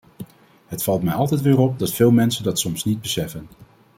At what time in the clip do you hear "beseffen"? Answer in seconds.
3.01-3.47